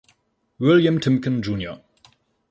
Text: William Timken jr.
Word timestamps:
William 0.57 0.99
Timken 0.99 1.43
jr. 1.43 1.79